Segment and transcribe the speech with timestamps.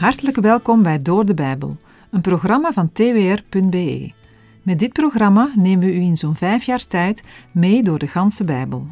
[0.00, 1.76] Hartelijk welkom bij Door de Bijbel,
[2.10, 4.12] een programma van twr.be.
[4.62, 7.22] Met dit programma nemen we u in zo'n vijf jaar tijd
[7.52, 8.86] mee door de ganse Bijbel.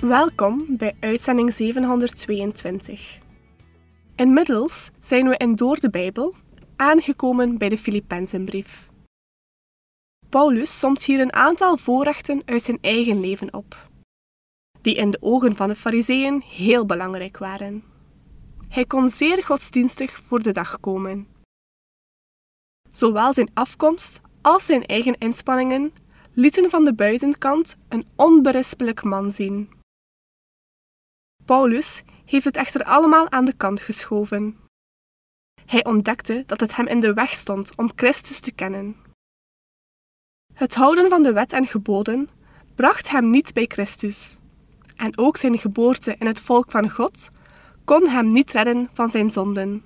[0.00, 3.18] Welkom bij uitzending 722.
[4.14, 6.34] Inmiddels zijn we in Door de Bijbel
[6.76, 8.88] aangekomen bij de Filippenzenbrief.
[10.28, 13.88] Paulus somt hier een aantal voorrechten uit zijn eigen leven op,
[14.86, 17.84] die in de ogen van de Fariseeën heel belangrijk waren.
[18.68, 21.28] Hij kon zeer godsdienstig voor de dag komen.
[22.92, 25.92] Zowel zijn afkomst als zijn eigen inspanningen
[26.32, 29.70] lieten van de buitenkant een onberispelijk man zien.
[31.44, 34.56] Paulus heeft het echter allemaal aan de kant geschoven.
[35.64, 38.96] Hij ontdekte dat het hem in de weg stond om Christus te kennen.
[40.54, 42.28] Het houden van de wet en geboden
[42.74, 44.38] bracht hem niet bij Christus,
[44.96, 47.28] en ook zijn geboorte in het volk van God
[47.84, 49.84] kon hem niet redden van zijn zonden.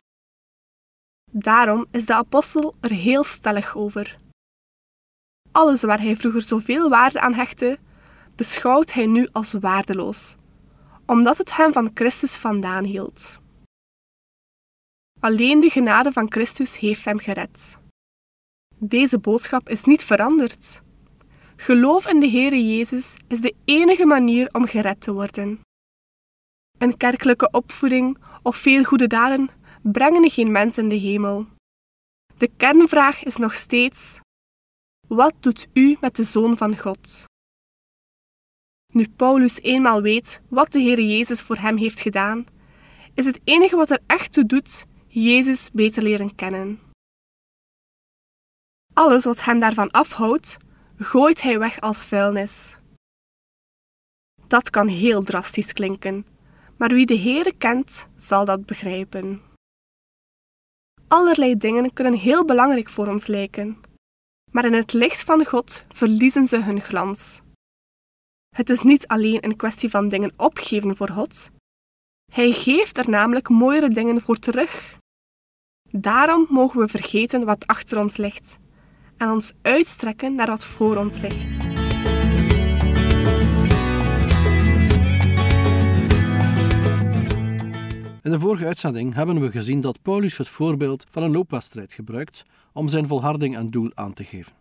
[1.33, 4.19] Daarom is de apostel er heel stellig over.
[5.53, 7.79] Alles waar hij vroeger zoveel waarde aan hechtte,
[8.35, 10.37] beschouwt hij nu als waardeloos,
[11.07, 13.41] omdat het hem van Christus vandaan hield.
[15.21, 17.79] Alleen de genade van Christus heeft hem gered.
[18.77, 20.83] Deze boodschap is niet veranderd.
[21.61, 25.61] Geloof in de Heere Jezus is de enige manier om gered te worden.
[26.79, 29.51] Een kerkelijke opvoeding of veel goede daden
[29.83, 31.47] brengen geen mens in de hemel.
[32.37, 34.21] De kernvraag is nog steeds:
[35.09, 37.25] wat doet u met de Zoon van God?
[38.93, 42.45] Nu Paulus eenmaal weet wat de Heer Jezus voor hem heeft gedaan,
[43.15, 46.81] is het enige wat er echt toe doet Jezus beter leren kennen.
[48.93, 50.57] Alles wat hem daarvan afhoudt,
[51.03, 52.79] gooit hij weg als vuilnis.
[54.47, 56.27] Dat kan heel drastisch klinken,
[56.77, 59.43] maar wie de Heere kent, zal dat begrijpen.
[61.09, 63.81] Allerlei dingen kunnen heel belangrijk voor ons lijken,
[64.51, 67.41] maar in het licht van God verliezen ze hun glans.
[68.57, 71.51] Het is niet alleen een kwestie van dingen opgeven voor God.
[72.33, 74.99] Hij geeft er namelijk mooiere dingen voor terug.
[75.91, 78.60] Daarom mogen we vergeten wat achter ons ligt
[79.21, 81.65] en ons uitstrekken naar wat voor ons ligt.
[88.23, 92.45] In de vorige uitzending hebben we gezien dat Paulus het voorbeeld van een loopwedstrijd gebruikt
[92.73, 94.53] om zijn volharding en doel aan te geven.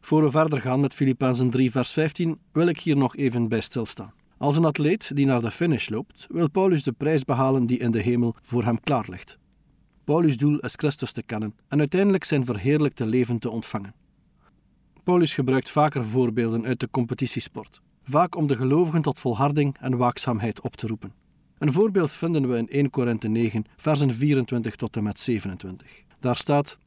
[0.00, 3.60] Voor we verder gaan met Filippenzen 3, vers 15, wil ik hier nog even bij
[3.60, 4.12] stilstaan.
[4.38, 7.90] Als een atleet die naar de finish loopt, wil Paulus de prijs behalen die in
[7.90, 9.38] de hemel voor hem klaar ligt.
[10.06, 13.94] Paulus' doel is Christus te kennen en uiteindelijk zijn verheerlijkte leven te ontvangen.
[15.04, 20.60] Paulus gebruikt vaker voorbeelden uit de competitiesport, vaak om de gelovigen tot volharding en waakzaamheid
[20.60, 21.12] op te roepen.
[21.58, 26.02] Een voorbeeld vinden we in 1 Korinthe 9, versen 24 tot en met 27.
[26.20, 26.78] Daar staat: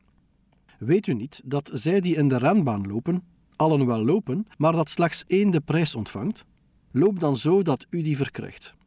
[0.78, 3.24] Weet u niet dat zij die in de renbaan lopen,
[3.56, 6.46] allen wel lopen, maar dat slechts één de prijs ontvangt?
[6.92, 8.78] Loop dan zo dat u die verkrijgt.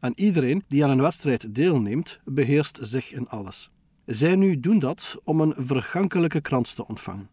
[0.00, 3.70] En iedereen die aan een wedstrijd deelneemt, beheerst zich in alles.
[4.04, 7.30] Zij nu doen dat om een vergankelijke krans te ontvangen,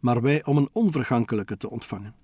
[0.00, 2.14] maar wij om een onvergankelijke te ontvangen.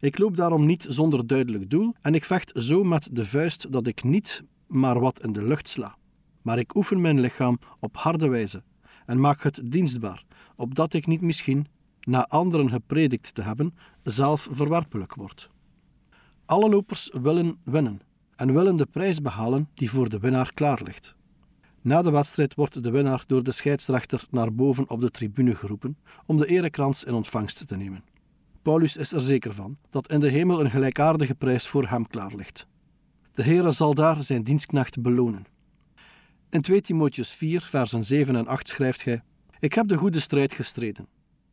[0.00, 3.86] Ik loop daarom niet zonder duidelijk doel en ik vecht zo met de vuist dat
[3.86, 5.96] ik niet maar wat in de lucht sla.
[6.42, 8.62] Maar ik oefen mijn lichaam op harde wijze
[9.06, 10.24] en maak het dienstbaar,
[10.56, 11.66] opdat ik niet misschien,
[12.00, 15.50] na anderen gepredikt te hebben, zelf verwerpelijk word.
[16.44, 18.00] Alle lopers willen winnen
[18.40, 21.16] en willen de prijs behalen die voor de winnaar klaar ligt.
[21.80, 25.98] Na de wedstrijd wordt de winnaar door de scheidsrechter naar boven op de tribune geroepen
[26.26, 28.04] om de erekrans in ontvangst te nemen.
[28.62, 32.34] Paulus is er zeker van dat in de hemel een gelijkaardige prijs voor hem klaar
[32.34, 32.66] ligt.
[33.32, 35.46] De Heere zal daar zijn dienstknecht belonen.
[36.50, 39.22] In 2 Timotheus 4, versen 7 en 8 schrijft hij:
[39.58, 41.06] Ik heb de goede strijd gestreden.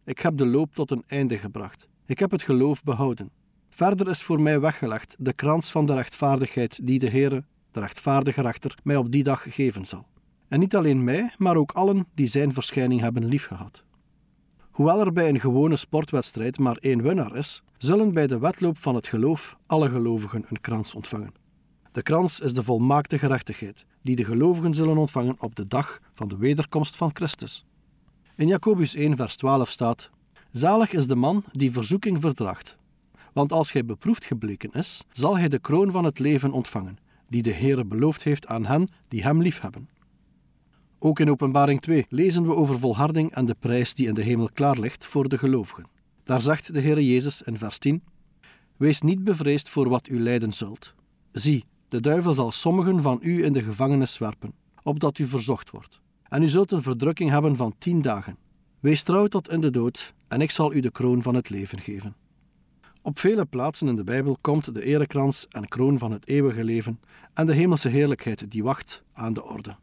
[0.05, 1.87] Ik heb de loop tot een einde gebracht.
[2.05, 3.31] Ik heb het geloof behouden.
[3.77, 8.41] Verder is voor mij weggelegd de krans van de rechtvaardigheid die de Heere, de rechtvaardige
[8.41, 10.07] rechter, mij op die dag geven zal.
[10.47, 13.83] En niet alleen mij, maar ook allen die zijn verschijning hebben liefgehad.
[14.71, 18.95] Hoewel er bij een gewone sportwedstrijd maar één winnaar is, zullen bij de wedloop van
[18.95, 21.33] het geloof alle gelovigen een krans ontvangen.
[21.91, 26.27] De krans is de volmaakte gerechtigheid, die de gelovigen zullen ontvangen op de dag van
[26.27, 27.65] de wederkomst van Christus.
[28.35, 30.09] In Jacobus 1, vers 12 staat:
[30.51, 32.77] Zalig is de man die verzoeking verdraagt.
[33.37, 36.97] Want als hij beproefd gebleken is, zal hij de kroon van het leven ontvangen,
[37.29, 39.89] die de Heere beloofd heeft aan hen die hem liefhebben.
[40.99, 44.49] Ook in Openbaring 2 lezen we over volharding en de prijs die in de hemel
[44.53, 45.85] klaar ligt voor de gelovigen.
[46.23, 48.03] Daar zegt de Heere Jezus in vers 10:
[48.77, 50.93] Wees niet bevreesd voor wat u lijden zult.
[51.31, 56.01] Zie, De duivel zal sommigen van u in de gevangenis werpen, opdat u verzocht wordt.
[56.23, 58.37] En u zult een verdrukking hebben van tien dagen.
[58.79, 61.79] Wees trouw tot in de dood, en ik zal u de kroon van het leven
[61.79, 62.15] geven.
[63.07, 66.99] Op vele plaatsen in de Bijbel komt de erekrans en kroon van het eeuwige leven
[67.33, 69.75] en de hemelse heerlijkheid die wacht aan de orde.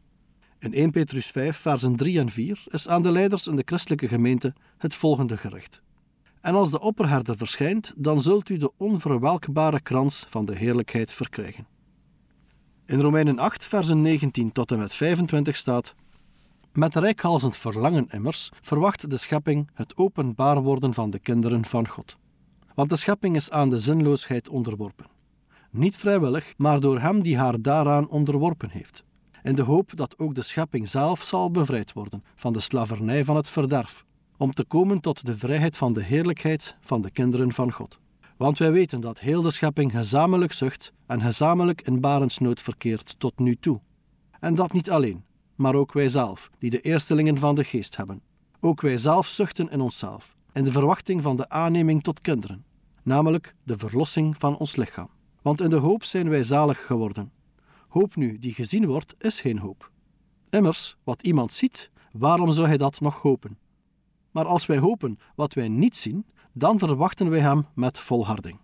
[0.59, 4.07] In 1 Petrus 5, versen 3 en 4 is aan de leiders in de christelijke
[4.07, 5.81] gemeente het volgende gericht.
[6.41, 11.67] En als de opperherder verschijnt, dan zult u de onverwelkbare krans van de heerlijkheid verkrijgen.
[12.85, 15.95] In Romeinen 8, versen 19 tot en met 25 staat:
[16.73, 22.17] Met rijkhalzend verlangen immers verwacht de schepping het openbaar worden van de kinderen van God.
[22.75, 25.05] Want de schepping is aan de zinloosheid onderworpen.
[25.71, 29.03] Niet vrijwillig, maar door hem die haar daaraan onderworpen heeft.
[29.43, 33.35] In de hoop dat ook de schepping zelf zal bevrijd worden van de slavernij van
[33.35, 34.05] het verderf,
[34.37, 37.99] om te komen tot de vrijheid van de heerlijkheid van de kinderen van God.
[38.37, 43.39] Want wij weten dat heel de schepping gezamenlijk zucht en gezamenlijk in barensnood verkeert tot
[43.39, 43.79] nu toe.
[44.39, 45.23] En dat niet alleen,
[45.55, 48.21] maar ook wij zelf, die de eerstelingen van de geest hebben.
[48.59, 52.65] Ook wij zelf zuchten in onszelf, in de verwachting van de aanneming tot kinderen,
[53.03, 55.09] namelijk de verlossing van ons lichaam.
[55.41, 57.31] Want in de hoop zijn wij zalig geworden.
[57.87, 59.91] Hoop nu die gezien wordt, is geen hoop.
[60.49, 63.57] Immers, wat iemand ziet, waarom zou hij dat nog hopen?
[64.31, 68.59] Maar als wij hopen wat wij niet zien, dan verwachten wij hem met volharding.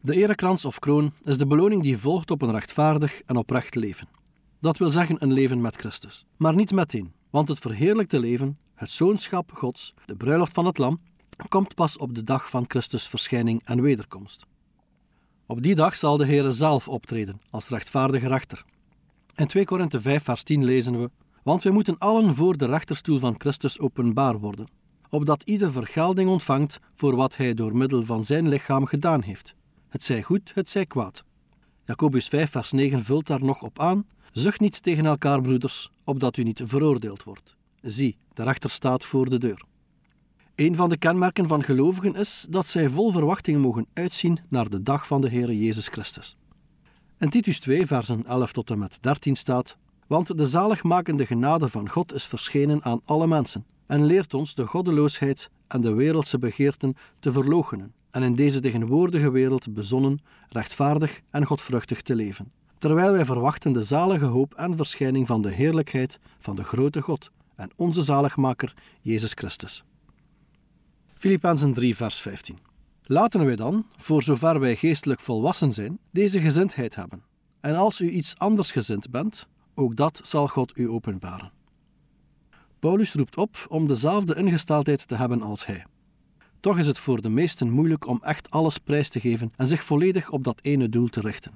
[0.00, 4.08] De erekrans of kroon is de beloning die volgt op een rechtvaardig en oprecht leven.
[4.60, 8.90] Dat wil zeggen een leven met Christus, maar niet meteen, want het verheerlijkte leven, het
[8.90, 11.00] zoonschap Gods, de bruiloft van het Lam,
[11.48, 14.46] komt pas op de dag van Christus verschijning en wederkomst.
[15.46, 18.64] Op die dag zal de Heere zelf optreden als rechtvaardige rechter.
[19.34, 21.10] In 2 Korinthe 5 vers 10 lezen we:
[21.42, 24.66] Want wij moeten allen voor de rechterstoel van Christus openbaar worden,
[25.08, 29.54] opdat ieder vergelding ontvangt voor wat hij door middel van zijn lichaam gedaan heeft.
[29.88, 31.24] Het zij goed, het zij kwaad.
[31.84, 36.36] Jacobus 5 vers 9 vult daar nog op aan: Zucht niet tegen elkaar, broeders, opdat
[36.36, 37.56] u niet veroordeeld wordt.
[37.82, 39.62] Zie, de rechter staat voor de deur.
[40.54, 44.82] Een van de kenmerken van gelovigen is dat zij vol verwachting mogen uitzien naar de
[44.82, 46.36] dag van de Heer Jezus Christus.
[47.18, 49.76] In Titus 2, versen 11 tot en met 13 staat:
[50.06, 54.66] Want de zaligmakende genade van God is verschenen aan alle mensen en leert ons de
[54.66, 60.18] goddeloosheid en de wereldse begeerten te verloochenen en in deze tegenwoordige wereld bezonnen,
[60.48, 65.50] rechtvaardig en godvruchtig te leven, terwijl wij verwachten de zalige hoop en verschijning van de
[65.50, 67.30] heerlijkheid van de grote God
[67.62, 69.84] en onze zaligmaker Jezus Christus.
[71.14, 72.58] Filippenzen 3, vers 15.
[73.02, 77.22] Laten wij dan, voor zover wij geestelijk volwassen zijn, deze gezindheid hebben.
[77.60, 81.52] En als u iets anders gezind bent, ook dat zal God u openbaren.
[82.78, 85.86] Paulus roept op om dezelfde ingesteldheid te hebben als hij.
[86.60, 89.84] Toch is het voor de meesten moeilijk om echt alles prijs te geven en zich
[89.84, 91.52] volledig op dat ene doel te richten.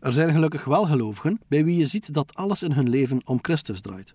[0.00, 3.38] Er zijn gelukkig wel gelovigen bij wie je ziet dat alles in hun leven om
[3.42, 4.14] Christus draait.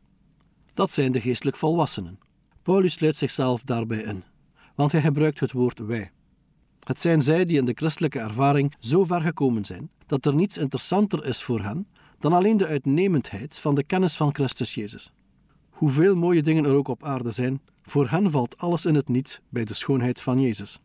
[0.75, 2.19] Dat zijn de geestelijk volwassenen.
[2.61, 4.23] Paulus sluit zichzelf daarbij in
[4.75, 6.11] want hij gebruikt het woord wij.
[6.83, 10.57] Het zijn zij die in de christelijke ervaring zo ver gekomen zijn dat er niets
[10.57, 11.87] interessanter is voor hen
[12.19, 15.11] dan alleen de uitnemendheid van de kennis van Christus Jezus.
[15.69, 19.41] Hoeveel mooie dingen er ook op aarde zijn, voor hen valt alles in het niet
[19.49, 20.79] bij de schoonheid van Jezus.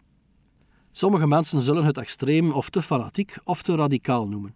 [0.90, 4.54] Sommige mensen zullen het extreem of te fanatiek of te radicaal noemen.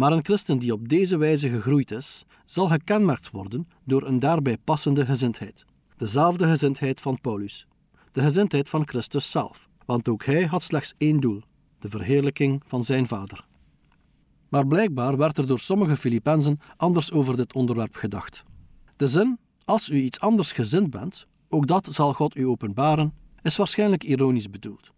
[0.00, 4.56] Maar een christen die op deze wijze gegroeid is, zal gekenmerkt worden door een daarbij
[4.64, 5.64] passende gezindheid.
[5.96, 7.66] Dezelfde gezindheid van Paulus,
[8.12, 11.42] de gezindheid van Christus zelf, want ook hij had slechts één doel:
[11.78, 13.46] de verheerlijking van zijn Vader.
[14.48, 18.42] Maar blijkbaar werd er door sommige Filippenzen anders over dit onderwerp gedacht.
[18.96, 23.56] De zin, als u iets anders gezind bent, ook dat zal God u openbaren, is
[23.56, 24.92] waarschijnlijk ironisch bedoeld.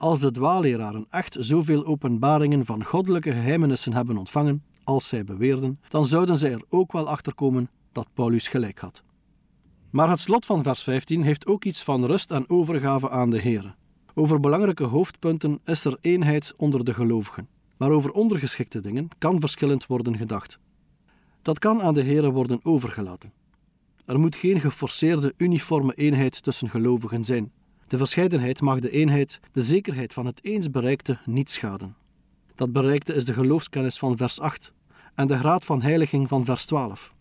[0.00, 6.06] Als de dwaalleraren echt zoveel openbaringen van goddelijke geheimenissen hebben ontvangen, als zij beweerden, dan
[6.06, 9.02] zouden zij er ook wel achter komen dat Paulus gelijk had.
[9.90, 13.38] Maar het slot van vers 15 heeft ook iets van rust en overgave aan de
[13.40, 13.74] Heer.
[14.14, 19.86] Over belangrijke hoofdpunten is er eenheid onder de gelovigen, maar over ondergeschikte dingen kan verschillend
[19.86, 20.58] worden gedacht.
[21.42, 23.32] Dat kan aan de Heer worden overgelaten.
[24.06, 27.52] Er moet geen geforceerde uniforme eenheid tussen gelovigen zijn.
[27.90, 31.96] De verscheidenheid mag de eenheid, de zekerheid van het eens bereikte, niet schaden.
[32.54, 34.72] Dat bereikte is de geloofskennis van vers 8
[35.14, 37.14] en de graad van heiliging van vers 12.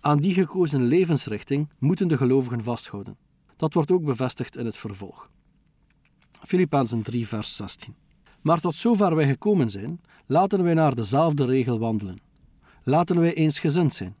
[0.00, 3.16] Aan die gekozen levensrichting moeten de gelovigen vasthouden.
[3.56, 5.30] Dat wordt ook bevestigd in het vervolg.
[6.40, 7.94] Filippenzen 3, vers 16.
[8.40, 12.20] Maar tot zover wij gekomen zijn, laten wij naar dezelfde regel wandelen.
[12.82, 14.16] Laten wij eensgezind zijn.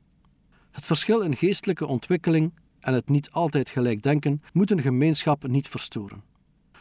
[0.70, 2.52] Het verschil in geestelijke ontwikkeling
[2.84, 6.22] en het niet altijd gelijk denken moeten gemeenschap niet verstoren.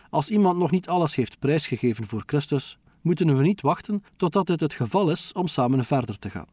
[0.10, 4.60] Als iemand nog niet alles heeft prijsgegeven voor Christus, moeten we niet wachten totdat dit
[4.60, 6.48] het geval is om samen verder te gaan.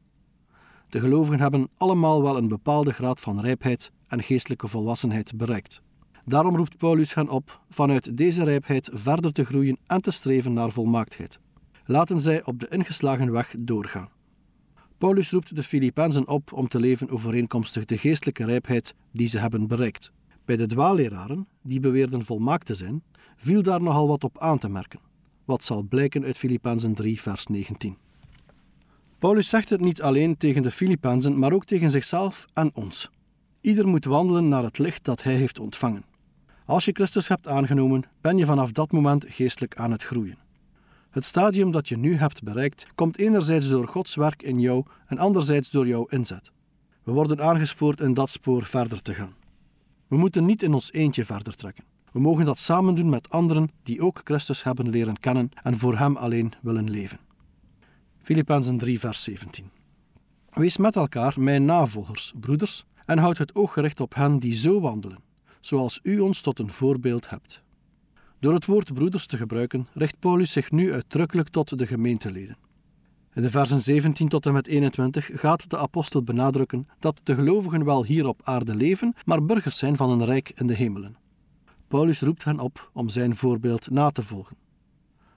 [0.88, 5.82] De gelovigen hebben allemaal wel een bepaalde graad van rijpheid en geestelijke volwassenheid bereikt.
[6.24, 10.70] Daarom roept Paulus hen op vanuit deze rijpheid verder te groeien en te streven naar
[10.70, 11.38] volmaaktheid.
[11.84, 14.08] Laten zij op de ingeslagen weg doorgaan.
[15.00, 19.66] Paulus roept de Filippenzen op om te leven overeenkomstig de geestelijke rijpheid die ze hebben
[19.66, 20.12] bereikt.
[20.44, 23.02] Bij de dwaalleraren, die beweerden volmaakt te zijn,
[23.36, 25.00] viel daar nogal wat op aan te merken,
[25.44, 27.96] wat zal blijken uit Filippenzen 3, vers 19.
[29.18, 33.10] Paulus zegt het niet alleen tegen de Filippenzen, maar ook tegen zichzelf en ons.
[33.60, 36.04] Ieder moet wandelen naar het licht dat hij heeft ontvangen.
[36.64, 40.38] Als je Christus hebt aangenomen, ben je vanaf dat moment geestelijk aan het groeien.
[41.10, 45.18] Het stadium dat je nu hebt bereikt, komt enerzijds door Gods werk in jou en
[45.18, 46.52] anderzijds door jouw inzet.
[47.02, 49.34] We worden aangespoord in dat spoor verder te gaan.
[50.08, 51.84] We moeten niet in ons eentje verder trekken.
[52.12, 55.98] We mogen dat samen doen met anderen die ook Christus hebben leren kennen en voor
[55.98, 57.18] Hem alleen willen leven.
[58.18, 59.70] Filippenzen 3, vers 17.
[60.50, 64.80] Wees met elkaar mijn navolgers, broeders, en houd het oog gericht op hen die zo
[64.80, 65.22] wandelen,
[65.60, 67.62] zoals u ons tot een voorbeeld hebt.
[68.40, 72.56] Door het woord broeders te gebruiken, richt Paulus zich nu uitdrukkelijk tot de gemeenteleden.
[73.34, 77.84] In de versen 17 tot en met 21 gaat de apostel benadrukken dat de gelovigen
[77.84, 81.16] wel hier op aarde leven, maar burgers zijn van een rijk in de hemelen.
[81.88, 84.56] Paulus roept hen op om zijn voorbeeld na te volgen.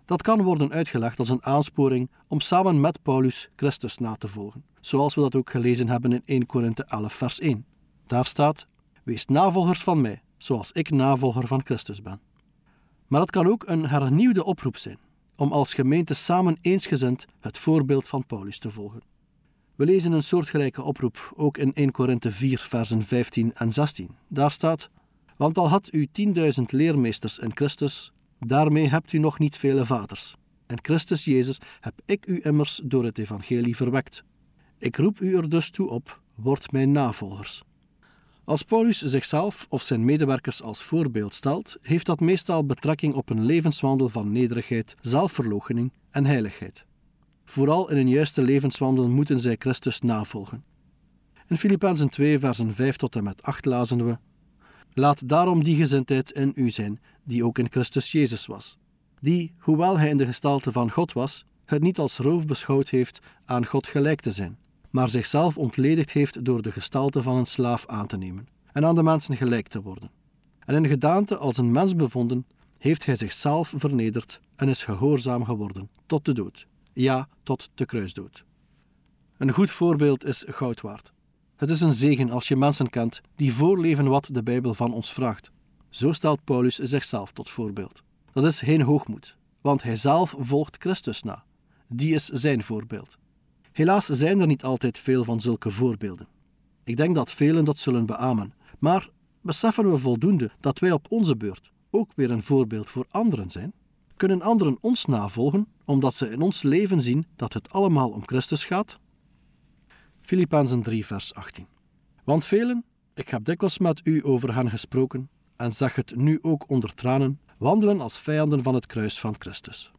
[0.06, 4.64] Dat kan worden uitgelegd als een aansporing om samen met Paulus Christus na te volgen,
[4.82, 7.66] zoals we dat ook gelezen hebben in 1 Korinthe 11 vers 1.
[8.08, 8.68] Daar staat:
[9.04, 12.20] Wees navolgers van mij, zoals ik navolger van Christus ben.
[13.14, 14.98] Maar het kan ook een hernieuwde oproep zijn
[15.36, 19.02] om als gemeente samen eensgezind het voorbeeld van Paulus te volgen.
[19.76, 24.10] We lezen een soortgelijke oproep ook in 1 Korinthe 4, versen 15 en 16.
[24.28, 24.90] Daar staat:
[25.38, 30.36] Want al had u tienduizend leermeesters in Christus, daarmee hebt u nog niet vele vaders.
[30.66, 34.24] En Christus Jezus heb ik u immers door het evangelie verwekt.
[34.78, 37.64] Ik roep u er dus toe op, word mijn navolgers.
[38.46, 43.46] Als Paulus zichzelf of zijn medewerkers als voorbeeld stelt, heeft dat meestal betrekking op een
[43.46, 46.86] levenswandel van nederigheid, zelfverloochening en heiligheid.
[47.46, 50.64] Vooral in een juiste levenswandel moeten zij Christus navolgen.
[51.48, 54.18] In Filippenzen 2, versen 5 tot en met 8 lazen we:
[54.94, 58.78] Laat daarom die gezindheid in u zijn, die ook in Christus Jezus was,
[59.20, 63.20] die, hoewel hij in de gestalte van God was, het niet als roof beschouwd heeft
[63.46, 64.58] aan God gelijk te zijn
[64.94, 68.96] maar zichzelf ontledigd heeft door de gestalte van een slaaf aan te nemen en aan
[68.96, 70.12] de mensen gelijk te worden.
[70.60, 72.46] En in gedaante als een mens bevonden,
[72.78, 78.46] heeft hij zichzelf vernederd en is gehoorzaam geworden tot de dood, ja, tot de kruisdood.
[79.38, 81.14] Een goed voorbeeld is goud waard.
[81.56, 85.14] Het is een zegen als je mensen kent die voorleven wat de Bijbel van ons
[85.14, 85.52] vraagt.
[85.90, 88.04] Zo stelt Paulus zichzelf tot voorbeeld.
[88.34, 91.44] Dat is geen hoogmoed, want hij zelf volgt Christus na.
[91.88, 93.18] Die is zijn voorbeeld.
[93.74, 96.28] Helaas zijn er niet altijd veel van zulke voorbeelden.
[96.84, 99.10] Ik denk dat velen dat zullen beamen, maar
[99.42, 103.74] beseffen we voldoende dat wij op onze beurt ook weer een voorbeeld voor anderen zijn?
[104.16, 108.66] Kunnen anderen ons navolgen omdat ze in ons leven zien dat het allemaal om Christus
[108.66, 109.00] gaat?
[110.22, 111.68] Filippenzen 3, vers 18.
[112.24, 116.70] Want velen, ik heb dikwijls met u over hen gesproken en zeg het nu ook
[116.70, 119.92] onder tranen, wandelen als vijanden van het kruis van Christus.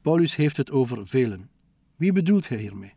[0.00, 1.50] Paulus heeft het over velen,
[1.96, 2.94] wie bedoelt hij hiermee?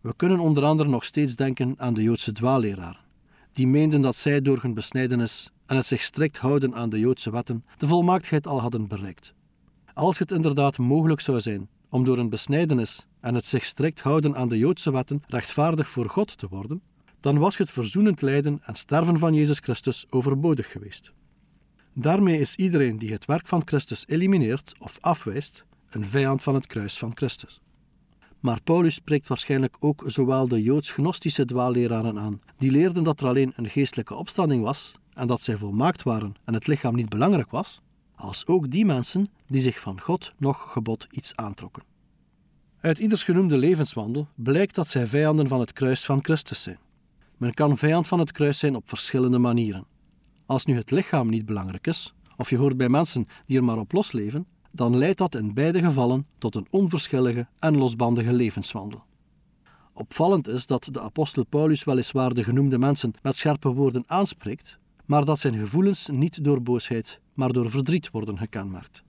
[0.00, 3.04] We kunnen onder andere nog steeds denken aan de Joodse dwaalleraren,
[3.52, 7.30] die meenden dat zij door hun besnijdenis en het zich strikt houden aan de Joodse
[7.30, 9.34] wetten de volmaaktheid al hadden bereikt.
[9.94, 14.36] Als het inderdaad mogelijk zou zijn om door een besnijdenis en het zich strikt houden
[14.36, 16.82] aan de Joodse wetten rechtvaardig voor God te worden,
[17.20, 21.12] dan was het verzoenend lijden en sterven van Jezus Christus overbodig geweest.
[21.92, 26.66] Daarmee is iedereen die het werk van Christus elimineert of afwijst, een vijand van het
[26.66, 27.60] kruis van Christus.
[28.40, 33.52] Maar Paulus spreekt waarschijnlijk ook zowel de joods-gnostische dwaalleraren aan, die leerden dat er alleen
[33.56, 37.80] een geestelijke opstanding was en dat zij volmaakt waren en het lichaam niet belangrijk was,
[38.14, 41.82] als ook die mensen die zich van God nog gebod iets aantrokken.
[42.80, 46.78] Uit ieders genoemde levenswandel blijkt dat zij vijanden van het kruis van Christus zijn.
[47.36, 49.86] Men kan vijand van het kruis zijn op verschillende manieren.
[50.46, 53.78] Als nu het lichaam niet belangrijk is, of je hoort bij mensen die er maar
[53.78, 59.02] op losleven, dan leidt dat in beide gevallen tot een onverschillige en losbandige levenswandel.
[59.92, 65.24] Opvallend is dat de apostel Paulus weliswaar de genoemde mensen met scherpe woorden aanspreekt, maar
[65.24, 69.02] dat zijn gevoelens niet door boosheid, maar door verdriet worden gekenmerkt.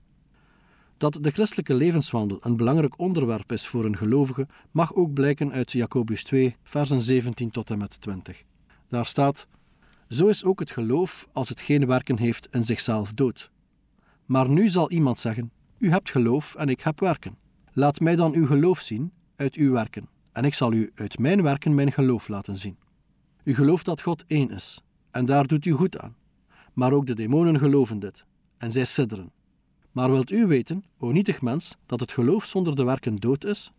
[0.96, 5.72] Dat de christelijke levenswandel een belangrijk onderwerp is voor een gelovige, mag ook blijken uit
[5.72, 8.42] Jacobus 2, versen 17 tot en met 20.
[8.88, 9.46] Daar staat:
[10.08, 13.50] Zo is ook het geloof, als het geen werken heeft, in zichzelf dood.
[14.30, 17.38] Maar nu zal iemand zeggen: U hebt geloof en ik heb werken.
[17.72, 21.42] Laat mij dan uw geloof zien uit uw werken, en ik zal u uit mijn
[21.42, 22.78] werken mijn geloof laten zien.
[23.44, 26.16] U gelooft dat God één is, en daar doet u goed aan.
[26.72, 28.24] Maar ook de demonen geloven dit,
[28.58, 29.32] en zij sidderen.
[29.92, 33.72] Maar wilt u weten, o nietig mens, dat het geloof zonder de werken dood is?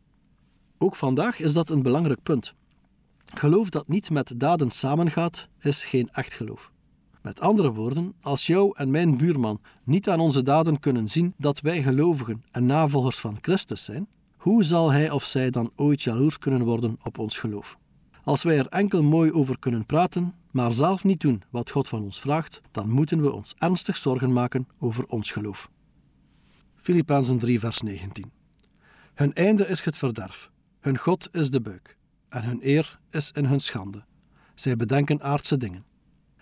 [0.77, 2.53] Ook vandaag is dat een belangrijk punt.
[3.25, 6.71] Geloof dat niet met daden samengaat, is geen echt geloof.
[7.21, 11.59] Met andere woorden, als jou en mijn buurman niet aan onze daden kunnen zien dat
[11.59, 16.37] wij gelovigen en navolgers van Christus zijn, hoe zal hij of zij dan ooit jaloers
[16.37, 17.77] kunnen worden op ons geloof?
[18.23, 22.03] Als wij er enkel mooi over kunnen praten, maar zelf niet doen wat God van
[22.03, 25.69] ons vraagt, dan moeten we ons ernstig zorgen maken over ons geloof.
[26.75, 28.31] Filippenzen 3, vers 19.
[29.13, 31.97] Hun einde is het verderf, hun God is de buik,
[32.29, 34.03] en hun eer is in hun schande.
[34.55, 35.85] Zij bedenken aardse dingen.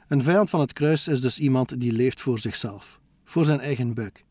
[0.10, 3.94] Een vijand van het kruis is dus iemand die leeft voor zichzelf, voor zijn eigen
[3.94, 4.24] buik.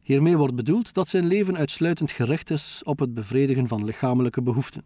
[0.00, 4.84] Hiermee wordt bedoeld dat zijn leven uitsluitend gericht is op het bevredigen van lichamelijke behoeften,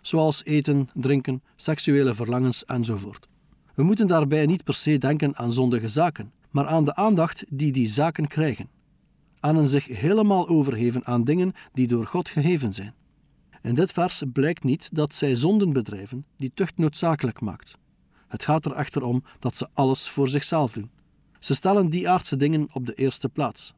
[0.00, 3.28] zoals eten, drinken, seksuele verlangens enzovoort.
[3.74, 7.72] We moeten daarbij niet per se denken aan zondige zaken, maar aan de aandacht die
[7.72, 8.68] die zaken krijgen,
[9.40, 12.94] aan een zich helemaal overgeven aan dingen die door God gegeven zijn.
[13.62, 17.76] In dit vers blijkt niet dat zij zonden bedrijven die tucht noodzakelijk maakt.
[18.34, 20.90] Het gaat er echter om dat ze alles voor zichzelf doen.
[21.38, 23.74] Ze stellen die aardse dingen op de eerste plaats.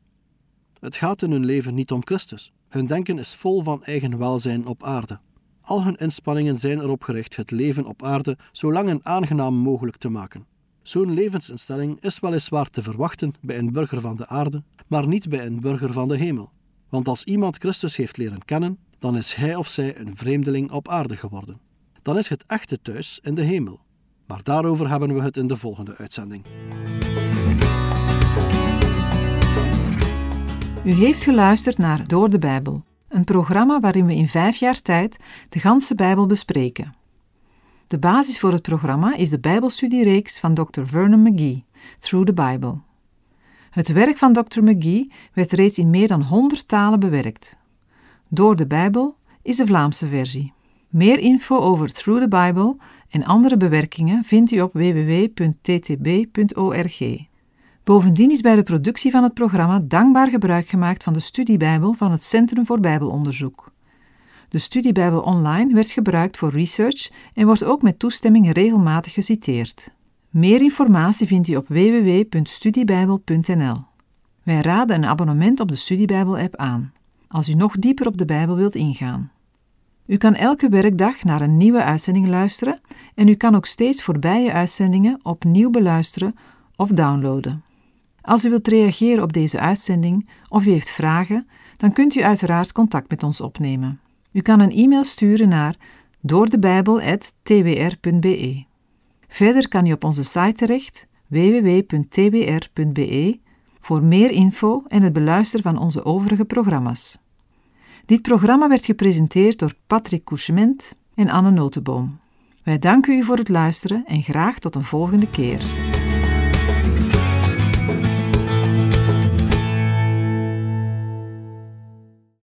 [0.81, 2.53] Het gaat in hun leven niet om Christus.
[2.69, 5.21] Hun denken is vol van eigen welzijn op aarde.
[5.61, 9.97] Al hun inspanningen zijn erop gericht het leven op aarde zo lang en aangenaam mogelijk
[9.97, 10.47] te maken.
[10.83, 15.47] Zo'n levensinstelling is weliswaar te verwachten bij een burger van de aarde, maar niet bij
[15.47, 16.51] een burger van de hemel.
[16.89, 20.89] Want als iemand Christus heeft leren kennen, dan is hij of zij een vreemdeling op
[20.89, 21.61] aarde geworden.
[22.03, 23.85] Dan is het echte thuis in de hemel.
[24.27, 26.45] Maar daarover hebben we het in de volgende uitzending.
[30.85, 35.17] U heeft geluisterd naar Door de Bijbel, een programma waarin we in vijf jaar tijd
[35.49, 36.95] de ganse Bijbel bespreken.
[37.87, 40.83] De basis voor het programma is de Bijbelstudiereeks van Dr.
[40.83, 41.65] Vernon McGee,
[41.99, 42.79] Through the Bible.
[43.71, 44.63] Het werk van Dr.
[44.63, 47.57] McGee werd reeds in meer dan 100 talen bewerkt.
[48.29, 50.53] Door de Bijbel is de Vlaamse versie.
[50.89, 52.77] Meer info over Through the Bible
[53.17, 56.99] en andere bewerkingen vindt u op www.ttb.org.
[57.85, 62.11] Bovendien is bij de productie van het programma dankbaar gebruik gemaakt van de studiebijbel van
[62.11, 63.73] het Centrum voor Bijbelonderzoek.
[64.49, 69.91] De studiebijbel online werd gebruikt voor research en wordt ook met toestemming regelmatig geciteerd.
[70.31, 73.85] Meer informatie vindt u op www.studiebijbel.nl.
[74.43, 76.93] Wij raden een abonnement op de Studiebijbel-app aan,
[77.29, 79.31] als u nog dieper op de Bijbel wilt ingaan.
[80.07, 82.81] U kan elke werkdag naar een nieuwe uitzending luisteren
[83.15, 86.37] en u kan ook steeds voorbije uitzendingen opnieuw beluisteren
[86.77, 87.65] of downloaden.
[88.21, 92.73] Als u wilt reageren op deze uitzending of u heeft vragen, dan kunt u uiteraard
[92.73, 94.01] contact met ons opnemen.
[94.33, 95.77] U kan een e-mail sturen naar
[96.21, 98.65] doordebijbel.twr.be.
[99.29, 103.39] Verder kan u op onze site terecht www.twr.be
[103.81, 107.19] voor meer info en het beluisteren van onze overige programma's.
[108.07, 112.19] Dit programma werd gepresenteerd door Patrick Couchement en Anne Notenboom.
[112.63, 115.65] Wij danken u voor het luisteren en graag tot een volgende keer.